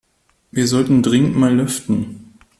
[0.49, 2.33] Wir sollten dringend mal lüften.